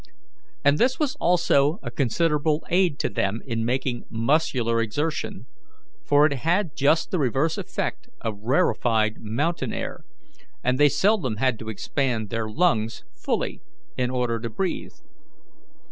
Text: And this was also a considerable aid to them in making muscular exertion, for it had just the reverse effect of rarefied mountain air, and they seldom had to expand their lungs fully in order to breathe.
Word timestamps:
And 0.65 0.79
this 0.79 0.97
was 0.97 1.13
also 1.17 1.77
a 1.83 1.91
considerable 1.91 2.63
aid 2.71 2.97
to 3.01 3.07
them 3.07 3.39
in 3.45 3.63
making 3.63 4.05
muscular 4.09 4.81
exertion, 4.81 5.45
for 6.03 6.25
it 6.25 6.33
had 6.39 6.75
just 6.75 7.11
the 7.11 7.19
reverse 7.19 7.55
effect 7.55 8.09
of 8.19 8.39
rarefied 8.41 9.17
mountain 9.19 9.71
air, 9.73 10.03
and 10.63 10.79
they 10.79 10.89
seldom 10.89 11.35
had 11.35 11.59
to 11.59 11.69
expand 11.69 12.31
their 12.31 12.49
lungs 12.49 13.03
fully 13.13 13.61
in 13.95 14.09
order 14.09 14.39
to 14.39 14.49
breathe. 14.49 14.95